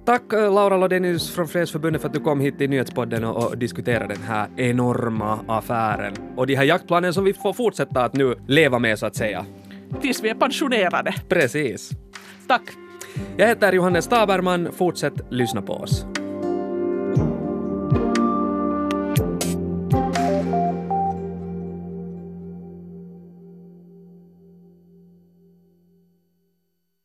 Tack 0.05 0.33
eh, 0.33 0.53
Laura 0.53 0.77
Lodenius 0.77 1.31
från 1.31 1.47
Fredsförbundet 1.47 2.01
för 2.01 2.09
att 2.09 2.13
du 2.13 2.19
kom 2.19 2.39
hit 2.39 2.57
till 2.57 2.69
Nyhetspodden 2.69 3.23
och, 3.23 3.47
och 3.47 3.57
diskuterade 3.57 4.13
den 4.13 4.23
här 4.23 4.47
enorma 4.57 5.39
affären 5.47 6.13
och 6.35 6.47
de 6.47 6.55
här 6.55 6.63
jaktplanen 6.63 7.13
som 7.13 7.23
vi 7.23 7.33
får 7.33 7.53
fortsätta 7.53 8.03
att 8.03 8.13
nu 8.13 8.35
leva 8.47 8.79
med 8.79 8.99
så 8.99 9.05
att 9.05 9.15
säga. 9.15 9.45
Tills 10.01 10.23
vi 10.23 10.29
är 10.29 10.35
pensionerade. 10.35 11.13
Precis. 11.29 11.89
Tack. 12.47 12.61
Jag 13.37 13.47
heter 13.47 13.73
Johannes 13.73 14.07
Taberman. 14.07 14.69
Fortsätt 14.71 15.13
lyssna 15.29 15.61
på 15.61 15.73
oss. 15.73 16.05